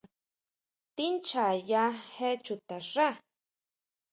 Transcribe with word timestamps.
¿Tíʼnchjaya 0.95 1.83
je 2.15 2.29
chuta 2.45 2.77
xá? 2.91 3.09